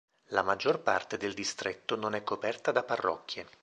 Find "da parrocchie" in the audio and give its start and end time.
2.71-3.45